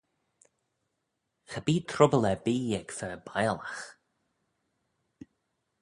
Cha 1.49 1.59
bee 1.65 1.85
trubbyl 1.89 2.25
erbee 2.31 2.75
ec 2.79 2.87
fer 2.97 3.15
biallagh. 3.27 3.83